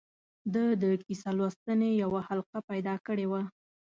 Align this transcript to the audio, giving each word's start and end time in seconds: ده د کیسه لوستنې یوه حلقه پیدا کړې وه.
ده 0.53 0.63
د 0.81 0.83
کیسه 1.05 1.31
لوستنې 1.37 1.89
یوه 2.03 2.19
حلقه 2.27 2.59
پیدا 2.69 2.95
کړې 3.05 3.25
وه. 3.31 3.41